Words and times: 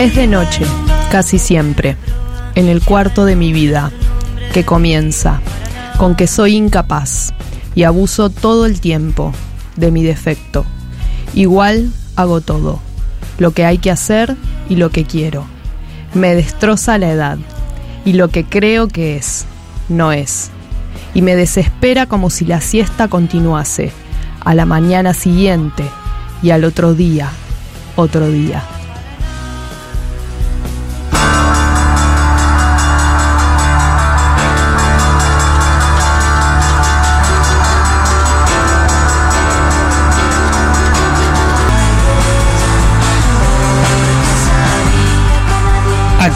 Es 0.00 0.14
de 0.14 0.26
noche, 0.26 0.64
casi 1.10 1.38
siempre, 1.38 1.98
en 2.54 2.68
el 2.68 2.82
cuarto 2.82 3.26
de 3.26 3.36
mi 3.36 3.52
vida, 3.52 3.92
que 4.54 4.64
comienza, 4.64 5.42
con 5.98 6.16
que 6.16 6.26
soy 6.26 6.56
incapaz 6.56 7.34
y 7.74 7.82
abuso 7.82 8.30
todo 8.30 8.64
el 8.64 8.80
tiempo 8.80 9.34
de 9.76 9.90
mi 9.90 10.02
defecto. 10.02 10.64
Igual 11.34 11.92
hago 12.16 12.40
todo, 12.40 12.80
lo 13.36 13.50
que 13.50 13.66
hay 13.66 13.76
que 13.76 13.90
hacer 13.90 14.38
y 14.70 14.76
lo 14.76 14.88
que 14.88 15.04
quiero. 15.04 15.44
Me 16.14 16.34
destroza 16.34 16.96
la 16.96 17.10
edad 17.10 17.38
y 18.06 18.14
lo 18.14 18.28
que 18.28 18.44
creo 18.44 18.88
que 18.88 19.18
es, 19.18 19.44
no 19.90 20.12
es. 20.12 20.50
Y 21.12 21.20
me 21.20 21.36
desespera 21.36 22.06
como 22.06 22.30
si 22.30 22.46
la 22.46 22.62
siesta 22.62 23.08
continuase, 23.08 23.92
a 24.42 24.54
la 24.54 24.64
mañana 24.64 25.12
siguiente 25.12 25.84
y 26.42 26.52
al 26.52 26.64
otro 26.64 26.94
día, 26.94 27.28
otro 27.96 28.30
día. 28.30 28.64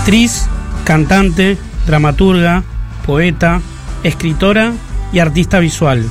Actriz, 0.04 0.50
cantante, 0.84 1.56
dramaturga, 1.86 2.62
poeta, 3.06 3.62
escritora 4.02 4.74
y 5.14 5.18
artista 5.18 5.60
visual, 5.60 6.06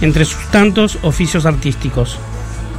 entre 0.00 0.24
sus 0.24 0.42
tantos 0.46 0.98
oficios 1.02 1.46
artísticos. 1.46 2.18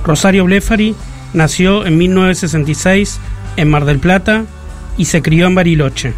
Rosario 0.03 0.43
Blefari 0.43 0.97
nació 1.31 1.85
en 1.85 1.97
1966 1.97 3.21
en 3.55 3.69
Mar 3.69 3.85
del 3.85 3.99
Plata 3.99 4.43
y 4.97 5.05
se 5.05 5.21
crió 5.21 5.47
en 5.47 5.55
Bariloche. 5.55 6.13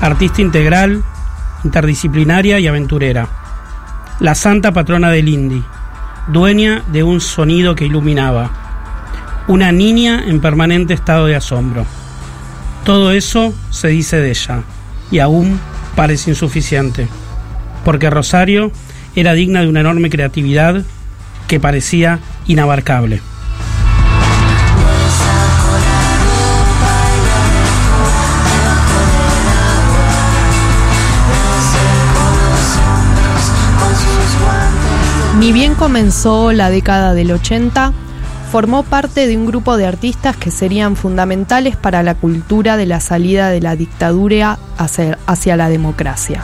Artista 0.00 0.42
integral, 0.42 1.04
interdisciplinaria 1.62 2.58
y 2.58 2.66
aventurera. 2.66 3.28
La 4.18 4.34
santa 4.34 4.72
patrona 4.72 5.10
del 5.10 5.28
indie, 5.28 5.62
dueña 6.26 6.82
de 6.88 7.04
un 7.04 7.20
sonido 7.20 7.76
que 7.76 7.86
iluminaba. 7.86 8.50
Una 9.46 9.70
niña 9.70 10.24
en 10.26 10.40
permanente 10.40 10.94
estado 10.94 11.26
de 11.26 11.36
asombro. 11.36 11.86
Todo 12.84 13.12
eso 13.12 13.54
se 13.70 13.88
dice 13.88 14.16
de 14.16 14.30
ella, 14.30 14.64
y 15.10 15.20
aún 15.20 15.60
parece 15.94 16.30
insuficiente, 16.30 17.06
porque 17.84 18.10
Rosario 18.10 18.72
era 19.14 19.34
digna 19.34 19.60
de 19.60 19.68
una 19.68 19.80
enorme 19.80 20.10
creatividad 20.10 20.82
que 21.46 21.60
parecía 21.60 22.18
inabarcable. 22.46 23.20
Ni 35.38 35.52
bien 35.52 35.74
comenzó 35.74 36.52
la 36.52 36.70
década 36.70 37.14
del 37.14 37.32
80, 37.32 37.92
formó 38.52 38.82
parte 38.82 39.26
de 39.26 39.38
un 39.38 39.46
grupo 39.46 39.78
de 39.78 39.86
artistas 39.86 40.36
que 40.36 40.50
serían 40.50 40.94
fundamentales 40.94 41.74
para 41.74 42.02
la 42.02 42.14
cultura 42.14 42.76
de 42.76 42.84
la 42.84 43.00
salida 43.00 43.48
de 43.48 43.62
la 43.62 43.76
dictadura 43.76 44.58
hacia, 44.76 45.56
la 45.56 45.70
democracia. 45.70 46.42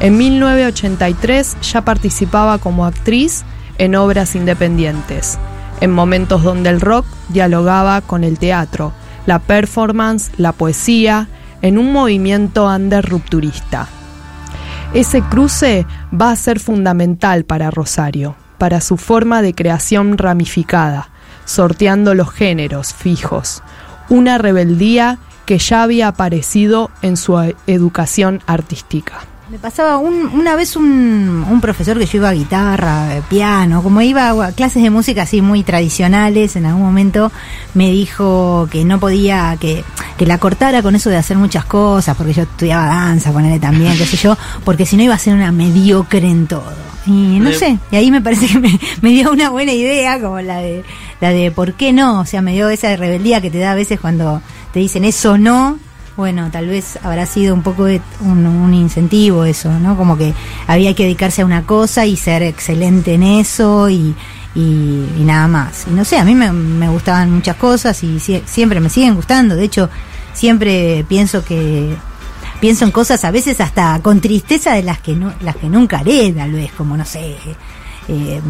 En 0.00 0.18
1983 0.18 1.56
ya 1.62 1.86
participaba 1.86 2.58
como 2.58 2.84
actriz 2.84 3.44
en 3.78 3.94
obras 3.94 4.34
independientes, 4.34 5.38
en 5.80 5.90
momentos 5.90 6.42
donde 6.42 6.68
el 6.68 6.82
rock 6.82 7.06
dialogaba 7.30 8.02
con 8.02 8.24
el 8.24 8.38
teatro, 8.38 8.92
la 9.24 9.38
performance, 9.38 10.32
la 10.36 10.52
poesía, 10.52 11.28
en 11.62 11.78
un 11.78 11.94
movimiento 11.94 12.66
under 12.66 13.08
rupturista. 13.08 13.88
Ese 14.92 15.22
cruce 15.22 15.86
va 16.12 16.30
a 16.30 16.36
ser 16.36 16.60
fundamental 16.60 17.46
para 17.46 17.70
Rosario, 17.70 18.36
para 18.58 18.82
su 18.82 18.98
forma 18.98 19.40
de 19.40 19.54
creación 19.54 20.18
ramificada, 20.18 21.08
sorteando 21.44 22.14
los 22.14 22.30
géneros 22.30 22.94
fijos, 22.94 23.62
una 24.08 24.38
rebeldía 24.38 25.18
que 25.46 25.58
ya 25.58 25.82
había 25.82 26.08
aparecido 26.08 26.90
en 27.02 27.16
su 27.16 27.38
educación 27.66 28.42
artística. 28.46 29.20
Me 29.50 29.58
pasaba 29.58 29.98
una 29.98 30.56
vez 30.56 30.76
un, 30.76 31.58
profesor 31.60 31.98
que 31.98 32.06
yo 32.06 32.18
iba 32.18 32.30
a 32.30 32.32
guitarra, 32.32 33.16
eh, 33.18 33.22
piano, 33.28 33.82
como 33.82 34.00
iba 34.00 34.30
a 34.30 34.52
clases 34.52 34.82
de 34.82 34.88
música 34.88 35.24
así 35.24 35.42
muy 35.42 35.62
tradicionales, 35.62 36.56
en 36.56 36.64
algún 36.64 36.82
momento 36.82 37.30
me 37.74 37.90
dijo 37.90 38.66
que 38.70 38.86
no 38.86 38.98
podía, 38.98 39.54
que, 39.60 39.84
que 40.16 40.24
la 40.24 40.38
cortara 40.38 40.80
con 40.80 40.94
eso 40.94 41.10
de 41.10 41.18
hacer 41.18 41.36
muchas 41.36 41.66
cosas, 41.66 42.16
porque 42.16 42.32
yo 42.32 42.44
estudiaba 42.44 42.86
danza, 42.86 43.30
ponerle 43.30 43.60
también, 43.60 43.94
qué 43.98 44.06
sé 44.06 44.16
yo, 44.16 44.38
porque 44.64 44.86
si 44.86 44.96
no 44.96 45.02
iba 45.02 45.14
a 45.14 45.18
ser 45.18 45.34
una 45.34 45.52
mediocre 45.52 46.26
en 46.26 46.46
todo. 46.46 46.72
Y 47.04 47.38
no 47.40 47.52
sé, 47.52 47.78
y 47.90 47.96
ahí 47.96 48.10
me 48.10 48.22
parece 48.22 48.46
que 48.46 48.58
me, 48.58 48.80
me 49.02 49.10
dio 49.10 49.32
una 49.32 49.50
buena 49.50 49.72
idea, 49.72 50.18
como 50.18 50.40
la 50.40 50.58
de, 50.58 50.82
la 51.22 51.30
de 51.30 51.52
por 51.52 51.74
qué 51.74 51.92
no, 51.92 52.20
o 52.20 52.26
sea, 52.26 52.42
me 52.42 52.52
dio 52.52 52.68
esa 52.68 52.94
rebeldía 52.96 53.40
que 53.40 53.48
te 53.48 53.58
da 53.58 53.70
a 53.70 53.74
veces 53.76 54.00
cuando 54.00 54.42
te 54.72 54.80
dicen 54.80 55.04
eso 55.04 55.38
no, 55.38 55.78
bueno, 56.16 56.50
tal 56.50 56.66
vez 56.66 56.98
habrá 57.04 57.26
sido 57.26 57.54
un 57.54 57.62
poco 57.62 57.84
de 57.84 58.02
un, 58.20 58.74
incentivo 58.74 59.44
eso, 59.44 59.70
¿no? 59.78 59.96
Como 59.96 60.18
que 60.18 60.34
había 60.66 60.94
que 60.96 61.04
dedicarse 61.04 61.42
a 61.42 61.46
una 61.46 61.64
cosa 61.64 62.06
y 62.06 62.16
ser 62.16 62.42
excelente 62.42 63.14
en 63.14 63.22
eso 63.22 63.88
y, 63.88 64.16
y, 64.56 65.22
nada 65.24 65.46
más. 65.46 65.86
Y 65.88 65.94
no 65.94 66.04
sé, 66.04 66.18
a 66.18 66.24
mí 66.24 66.34
me, 66.34 66.88
gustaban 66.88 67.30
muchas 67.30 67.54
cosas 67.54 68.02
y 68.02 68.18
siempre 68.18 68.80
me 68.80 68.90
siguen 68.90 69.14
gustando. 69.14 69.54
De 69.54 69.62
hecho, 69.64 69.88
siempre 70.34 71.06
pienso 71.08 71.44
que 71.44 71.94
pienso 72.60 72.84
en 72.84 72.90
cosas 72.90 73.24
a 73.24 73.30
veces 73.30 73.60
hasta 73.60 74.00
con 74.02 74.20
tristeza 74.20 74.74
de 74.74 74.82
las 74.82 74.98
que 74.98 75.14
no, 75.14 75.32
las 75.40 75.54
que 75.54 75.68
nunca 75.68 76.00
haré, 76.00 76.32
tal 76.32 76.50
vez, 76.50 76.72
como 76.72 76.96
no 76.96 77.04
sé, 77.04 77.36
eh, 78.08 78.40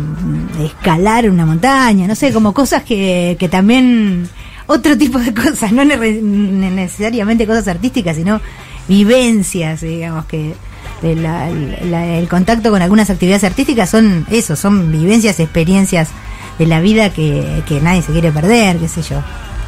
escalar 0.64 1.28
una 1.28 1.46
montaña, 1.46 2.06
no 2.06 2.14
sé, 2.14 2.32
como 2.32 2.54
cosas 2.54 2.82
que, 2.82 3.36
que 3.38 3.48
también 3.48 4.28
otro 4.66 4.96
tipo 4.96 5.18
de 5.18 5.34
cosas, 5.42 5.72
no 5.72 5.84
necesariamente 5.84 7.46
cosas 7.46 7.68
artísticas, 7.68 8.16
sino 8.16 8.40
vivencias, 8.88 9.80
digamos 9.82 10.26
que 10.26 10.54
el 11.02 12.28
contacto 12.28 12.70
con 12.70 12.80
algunas 12.80 13.10
actividades 13.10 13.44
artísticas 13.44 13.90
son 13.90 14.26
eso, 14.30 14.56
son 14.56 14.92
vivencias, 14.92 15.40
experiencias 15.40 16.10
de 16.58 16.66
la 16.66 16.80
vida 16.80 17.10
que, 17.10 17.62
que 17.66 17.80
nadie 17.80 18.02
se 18.02 18.12
quiere 18.12 18.30
perder, 18.30 18.78
qué 18.78 18.88
sé 18.88 19.02
yo, 19.02 19.22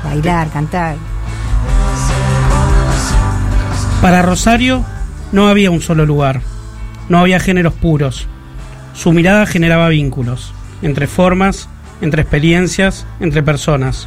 bailar, 0.04 0.50
cantar. 0.50 0.96
Para 4.00 4.22
Rosario 4.22 4.84
no 5.32 5.48
había 5.48 5.70
un 5.70 5.80
solo 5.80 6.06
lugar, 6.06 6.42
no 7.08 7.18
había 7.18 7.40
géneros 7.40 7.74
puros. 7.74 8.28
Su 8.94 9.12
mirada 9.12 9.44
generaba 9.47 9.88
vínculos, 9.88 10.55
entre 10.82 11.06
formas, 11.06 11.69
entre 12.00 12.22
experiencias, 12.22 13.06
entre 13.21 13.43
personas. 13.43 14.06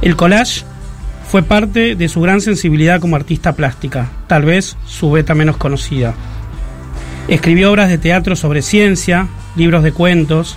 El 0.00 0.16
collage 0.16 0.64
fue 1.28 1.42
parte 1.42 1.96
de 1.96 2.08
su 2.08 2.20
gran 2.20 2.40
sensibilidad 2.40 3.00
como 3.00 3.16
artista 3.16 3.52
plástica, 3.54 4.10
tal 4.28 4.44
vez 4.44 4.76
su 4.86 5.10
beta 5.10 5.34
menos 5.34 5.56
conocida. 5.56 6.14
Escribió 7.28 7.70
obras 7.70 7.88
de 7.88 7.98
teatro 7.98 8.36
sobre 8.36 8.62
ciencia, 8.62 9.28
libros 9.56 9.82
de 9.82 9.92
cuentos, 9.92 10.56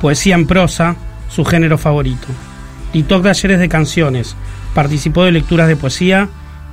poesía 0.00 0.34
en 0.34 0.46
prosa, 0.46 0.96
su 1.28 1.44
género 1.44 1.78
favorito. 1.78 2.26
Dictó 2.92 3.20
talleres 3.20 3.60
de 3.60 3.68
canciones, 3.68 4.36
participó 4.74 5.24
de 5.24 5.32
lecturas 5.32 5.68
de 5.68 5.76
poesía 5.76 6.28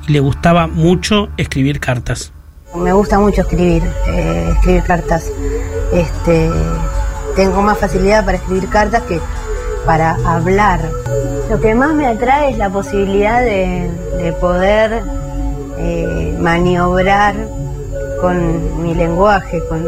y 0.08 0.14
le 0.14 0.20
gustaba 0.20 0.68
mucho 0.68 1.30
escribir 1.38 1.80
cartas. 1.80 2.32
Me 2.76 2.92
gusta 2.92 3.20
mucho 3.20 3.42
escribir, 3.42 3.84
eh, 4.08 4.50
escribir 4.56 4.84
cartas. 4.84 5.32
Este, 5.94 6.50
tengo 7.36 7.62
más 7.62 7.78
facilidad 7.78 8.26
para 8.26 8.38
escribir 8.38 8.68
cartas 8.70 9.04
que 9.04 9.20
para 9.86 10.18
hablar. 10.26 10.80
Lo 11.50 11.60
que 11.60 11.76
más 11.76 11.94
me 11.94 12.08
atrae 12.08 12.52
es 12.52 12.58
la 12.58 12.70
posibilidad 12.70 13.42
de, 13.42 13.92
poder 14.40 15.04
eh, 15.78 16.36
maniobrar 16.40 17.36
con 18.22 18.82
mi 18.82 18.96
lenguaje, 18.96 19.62
con, 19.68 19.84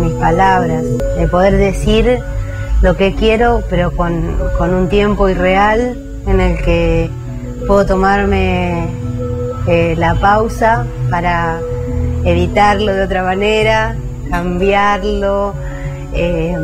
mis 0.00 0.12
palabras, 0.14 0.84
de 1.18 1.28
poder 1.28 1.56
decir 1.56 2.20
lo 2.82 2.96
que 2.96 3.14
quiero, 3.14 3.62
pero 3.68 3.90
con, 3.90 4.36
un 4.60 4.88
tiempo 4.88 5.28
irreal 5.28 5.98
en 6.26 6.40
el 6.40 6.56
que 6.62 7.10
puedo 7.66 7.84
tomarme 7.84 8.88
eh, 9.66 9.94
la 9.98 10.14
pausa 10.14 10.86
para 11.10 11.58
evitarlo 12.24 12.94
de 12.94 13.02
otra 13.02 13.22
manera, 13.22 13.96
cambiarlo. 14.30 15.54
Eh, 16.12 16.56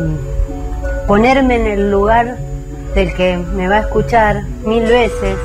ponerme 1.06 1.56
en 1.56 1.66
el 1.66 1.90
lugar 1.90 2.36
del 2.94 3.14
que 3.14 3.36
me 3.36 3.68
va 3.68 3.76
a 3.76 3.80
escuchar 3.80 4.42
mil 4.64 4.82
veces. 4.84 5.36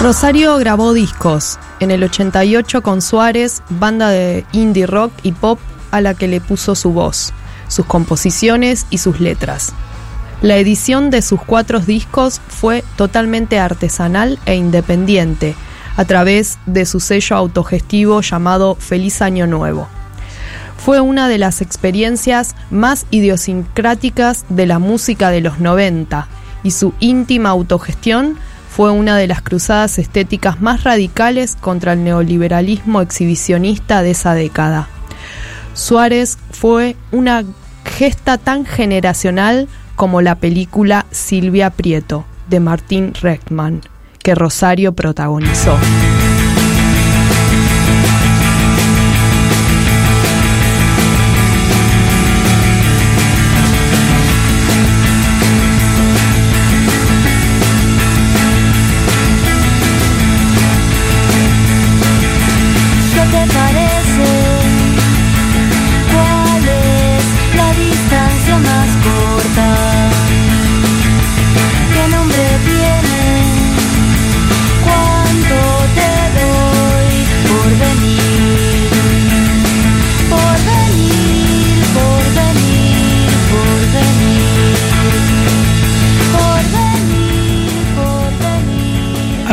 Rosario 0.00 0.56
grabó 0.56 0.92
discos, 0.94 1.60
en 1.78 1.92
el 1.92 2.02
88 2.02 2.82
con 2.82 3.00
Suárez, 3.00 3.62
banda 3.68 4.08
de 4.10 4.44
indie 4.50 4.86
rock 4.86 5.12
y 5.22 5.30
pop 5.30 5.60
a 5.92 6.00
la 6.00 6.14
que 6.14 6.26
le 6.26 6.40
puso 6.40 6.74
su 6.74 6.92
voz. 6.92 7.32
sus 7.68 7.86
composiciones 7.86 8.86
y 8.90 8.98
sus 8.98 9.18
letras. 9.18 9.72
La 10.42 10.56
edición 10.56 11.08
de 11.10 11.22
sus 11.22 11.40
cuatro 11.40 11.80
discos 11.80 12.40
fue 12.48 12.84
totalmente 12.96 13.58
artesanal 13.58 14.38
e 14.44 14.56
independiente, 14.56 15.54
a 15.96 16.04
través 16.04 16.58
de 16.66 16.86
su 16.86 17.00
sello 17.00 17.36
autogestivo 17.36 18.20
llamado 18.20 18.74
Feliz 18.74 19.22
Año 19.22 19.46
Nuevo. 19.46 19.88
Fue 20.76 21.00
una 21.00 21.28
de 21.28 21.38
las 21.38 21.60
experiencias 21.60 22.56
más 22.70 23.06
idiosincráticas 23.10 24.44
de 24.48 24.66
la 24.66 24.78
música 24.78 25.30
de 25.30 25.40
los 25.40 25.60
90 25.60 26.26
y 26.64 26.72
su 26.72 26.92
íntima 27.00 27.50
autogestión 27.50 28.36
fue 28.74 28.90
una 28.90 29.16
de 29.16 29.26
las 29.26 29.42
cruzadas 29.42 29.98
estéticas 29.98 30.60
más 30.60 30.82
radicales 30.82 31.56
contra 31.56 31.92
el 31.92 32.04
neoliberalismo 32.04 33.02
exhibicionista 33.02 34.02
de 34.02 34.12
esa 34.12 34.34
década. 34.34 34.88
Suárez 35.74 36.38
fue 36.50 36.96
una 37.12 37.44
gesta 37.84 38.38
tan 38.38 38.64
generacional 38.64 39.68
como 39.94 40.22
la 40.22 40.36
película 40.36 41.06
Silvia 41.10 41.70
Prieto 41.70 42.24
de 42.48 42.60
Martín 42.60 43.12
Reckman, 43.14 43.82
que 44.22 44.34
Rosario 44.34 44.92
protagonizó. 44.94 45.76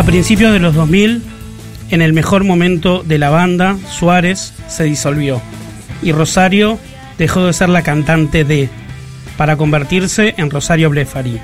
Principios 0.09 0.51
de 0.51 0.57
los 0.57 0.73
2000, 0.73 1.21
en 1.91 2.01
el 2.01 2.13
mejor 2.13 2.43
momento 2.43 3.03
de 3.03 3.19
la 3.19 3.29
banda, 3.29 3.77
Suárez 3.91 4.55
se 4.67 4.85
disolvió 4.85 5.39
y 6.01 6.13
Rosario 6.13 6.79
dejó 7.19 7.45
de 7.45 7.53
ser 7.53 7.69
la 7.69 7.83
cantante 7.83 8.43
de, 8.43 8.69
para 9.37 9.55
convertirse 9.55 10.33
en 10.37 10.49
Rosario 10.49 10.89
Blefari, 10.89 11.37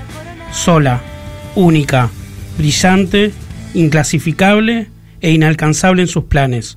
sola, 0.50 1.00
única, 1.54 2.10
brillante, 2.58 3.30
inclasificable 3.72 4.88
e 5.20 5.30
inalcanzable 5.30 6.02
en 6.02 6.08
sus 6.08 6.24
planes, 6.24 6.76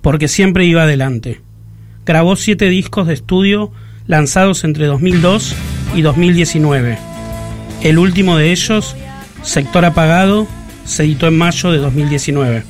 porque 0.00 0.28
siempre 0.28 0.64
iba 0.64 0.84
adelante. 0.84 1.42
Grabó 2.06 2.36
siete 2.36 2.70
discos 2.70 3.06
de 3.06 3.12
estudio 3.12 3.70
lanzados 4.06 4.64
entre 4.64 4.86
2002 4.86 5.54
y 5.94 6.00
2019. 6.00 6.96
El 7.82 7.98
último 7.98 8.38
de 8.38 8.50
ellos, 8.50 8.96
Sector 9.42 9.84
Apagado, 9.84 10.48
se 10.88 11.04
editó 11.04 11.26
en 11.26 11.36
mayo 11.36 11.70
de 11.70 11.78
2019. 11.78 12.62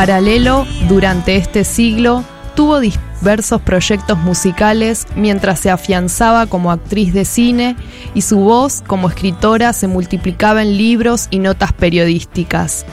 Paralelo, 0.00 0.66
durante 0.88 1.36
este 1.36 1.62
siglo, 1.62 2.24
tuvo 2.54 2.80
diversos 2.80 3.60
proyectos 3.60 4.16
musicales 4.16 5.06
mientras 5.14 5.60
se 5.60 5.68
afianzaba 5.68 6.46
como 6.46 6.72
actriz 6.72 7.12
de 7.12 7.26
cine 7.26 7.76
y 8.14 8.22
su 8.22 8.38
voz 8.38 8.82
como 8.86 9.10
escritora 9.10 9.74
se 9.74 9.88
multiplicaba 9.88 10.62
en 10.62 10.78
libros 10.78 11.28
y 11.30 11.38
notas 11.38 11.74
periodísticas. 11.74 12.86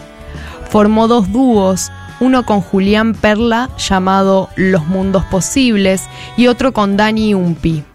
Formó 0.69 1.07
dos 1.07 1.31
dúos, 1.31 1.93
uno 2.19 2.45
con 2.45 2.59
Julián 2.59 3.13
Perla 3.13 3.69
llamado 3.77 4.49
Los 4.57 4.85
Mundos 4.87 5.23
Posibles 5.23 6.03
y 6.35 6.47
otro 6.47 6.73
con 6.73 6.97
Dani 6.97 7.33
Umpi. 7.33 7.85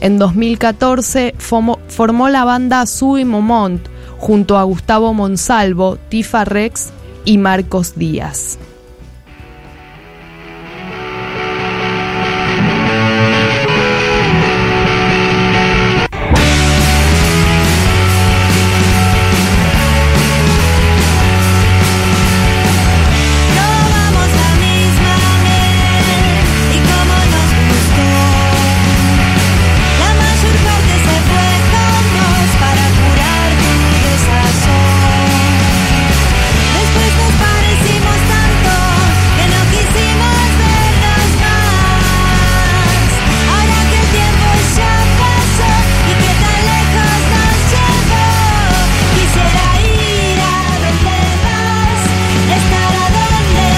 En 0.00 0.18
2014 0.18 1.34
formó, 1.36 2.28
la 2.30 2.44
banda 2.44 2.86
Sui 2.86 3.26
Momont 3.26 3.86
junto 4.16 4.56
a 4.56 4.62
Gustavo 4.62 5.12
Monsalvo, 5.12 5.98
Tifa 6.08 6.46
Rex 6.46 6.94
y 7.26 7.36
Marcos 7.36 7.96
Díaz. 7.96 8.58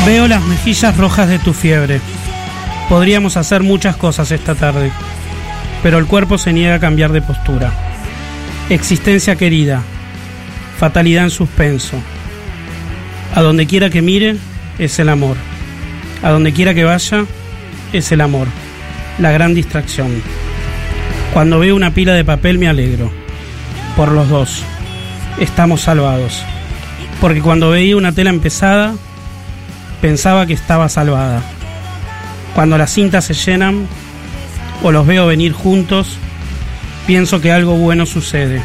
Veo 0.09 0.27
las 0.27 0.43
mejillas 0.43 0.97
rojas 0.97 1.29
de 1.29 1.39
tu 1.39 1.53
fiebre. 1.53 2.01
Podríamos 2.89 3.37
hacer 3.37 3.63
muchas 3.63 3.95
cosas 3.95 4.31
esta 4.31 4.55
tarde, 4.55 4.91
pero 5.83 5.99
el 5.99 6.07
cuerpo 6.07 6.39
se 6.39 6.55
niega 6.55 6.77
a 6.77 6.81
cambiar 6.81 7.13
de 7.13 7.21
postura. 7.21 7.71
Existencia 8.71 9.37
querida, 9.37 9.83
fatalidad 10.79 11.25
en 11.25 11.31
suspenso. 11.31 11.99
A 13.35 13.43
donde 13.43 13.67
quiera 13.67 13.91
que 13.91 14.01
mire, 14.01 14.37
es 14.79 14.99
el 14.99 15.11
amor. 15.11 15.37
A 16.23 16.31
donde 16.31 16.55
quiera 16.55 16.73
que 16.73 16.85
vaya, 16.85 17.27
es 17.93 18.11
el 18.11 18.23
amor. 18.23 18.47
La 19.19 19.31
gran 19.31 19.55
distracción. 19.55 20.23
Cuando 21.35 21.59
veo 21.59 21.77
una 21.77 21.93
pila 21.93 22.15
de 22.15 22.25
papel 22.25 22.59
me 22.59 22.69
alegro. 22.69 23.13
Por 23.95 24.13
los 24.13 24.27
dos. 24.31 24.63
Estamos 25.39 25.83
salvados. 25.83 26.43
Porque 27.21 27.43
cuando 27.43 27.69
veía 27.69 27.95
una 27.95 28.13
tela 28.13 28.31
empezada, 28.31 28.95
pensaba 30.01 30.47
que 30.47 30.53
estaba 30.53 30.89
salvada. 30.89 31.43
Cuando 32.55 32.79
las 32.79 32.93
cintas 32.93 33.25
se 33.25 33.35
llenan 33.35 33.87
o 34.83 34.93
los 34.93 35.07
veo 35.07 35.27
venir 35.27 35.53
juntos, 35.53 36.19
pienso 37.07 37.41
que 37.41 37.53
algo 37.53 37.75
bueno 37.75 38.07
sucede 38.07 38.63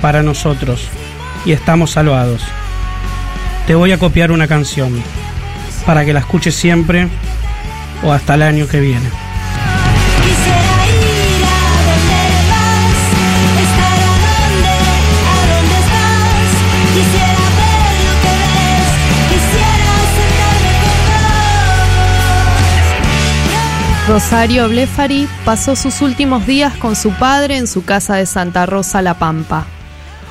para 0.00 0.22
nosotros 0.22 0.88
y 1.44 1.52
estamos 1.52 1.92
salvados. 1.92 2.42
Te 3.66 3.74
voy 3.74 3.92
a 3.92 3.98
copiar 3.98 4.32
una 4.32 4.48
canción 4.48 5.02
para 5.86 6.04
que 6.04 6.12
la 6.12 6.20
escuches 6.20 6.54
siempre 6.54 7.08
o 8.02 8.12
hasta 8.12 8.34
el 8.34 8.42
año 8.42 8.66
que 8.66 8.80
viene. 8.80 9.08
Rosario 24.08 24.68
Blefari 24.68 25.28
pasó 25.44 25.76
sus 25.76 26.00
últimos 26.00 26.46
días 26.46 26.74
con 26.78 26.96
su 26.96 27.12
padre 27.12 27.58
en 27.58 27.66
su 27.66 27.84
casa 27.84 28.16
de 28.16 28.24
Santa 28.24 28.64
Rosa 28.64 29.02
La 29.02 29.18
Pampa. 29.18 29.66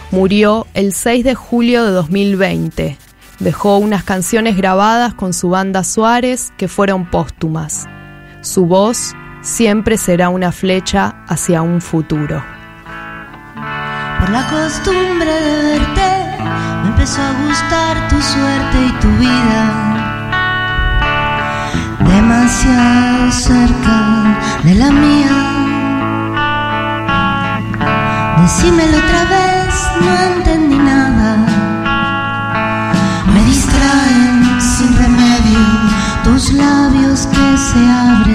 Murió 0.10 0.66
el 0.74 0.94
6 0.94 1.24
de 1.24 1.36
julio 1.36 1.86
de 1.86 1.92
2020, 1.92 2.98
Dejó 3.40 3.78
unas 3.78 4.04
canciones 4.04 4.58
grabadas 4.58 5.14
con 5.14 5.32
su 5.32 5.50
banda 5.50 5.84
Suárez 5.84 6.52
que 6.58 6.68
fueron 6.68 7.06
póstumas. 7.06 7.86
Su 8.42 8.66
voz 8.66 9.14
siempre 9.42 9.98
será 9.98 10.30
una 10.30 10.52
flecha 10.52 11.24
hacia 11.28 11.62
un 11.62 11.80
futuro. 11.80 12.44
Por 14.20 14.30
la 14.32 14.48
costumbre 14.50 15.32
de 15.32 15.62
verte, 15.62 16.42
me 16.82 16.90
empezó 16.90 17.22
a 17.22 17.32
gustar 17.46 18.08
tu 18.10 18.20
suerte 18.20 18.88
y 18.88 18.92
tu 19.00 19.08
vida. 19.20 19.98
Demasiado 22.00 23.32
de 24.68 24.76
la 24.76 24.92
mía. 24.92 25.36
Decímelo 28.42 28.98
otra 28.98 29.24
vez, 29.36 29.74
no 30.04 30.12
entendí 30.34 30.78
nada. 30.78 31.30
Me 33.34 33.42
distraen 33.46 34.62
sin 34.72 34.92
remedio 35.04 35.64
tus 36.26 36.52
labios 36.52 37.28
que 37.28 37.48
se 37.68 37.80
abren 38.08 38.27